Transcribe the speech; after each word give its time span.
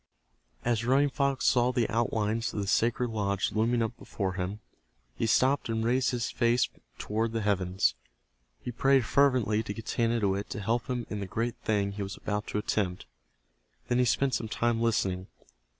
As 0.65 0.83
Running 0.83 1.11
Fox 1.11 1.45
saw 1.45 1.71
the 1.71 1.87
outlines 1.87 2.51
of 2.55 2.59
the 2.59 2.65
sacred 2.65 3.11
lodge 3.11 3.51
looming 3.51 3.83
up 3.83 3.95
before 3.99 4.33
him, 4.33 4.59
he 5.13 5.27
stopped 5.27 5.69
and 5.69 5.83
raised 5.85 6.09
his 6.09 6.31
face 6.31 6.67
toward 6.97 7.33
the 7.33 7.41
heavens. 7.43 7.93
He 8.59 8.71
prayed 8.71 9.05
fervently 9.05 9.61
to 9.61 9.75
Getanittowit 9.75 10.49
to 10.49 10.59
help 10.59 10.87
him 10.87 11.05
in 11.11 11.19
the 11.19 11.27
great 11.27 11.57
thing 11.57 11.91
he 11.91 12.01
was 12.01 12.17
about 12.17 12.47
to 12.47 12.57
attempt. 12.57 13.05
Then 13.89 13.99
he 13.99 14.05
spent 14.05 14.33
some 14.33 14.47
time 14.47 14.81
listening. 14.81 15.27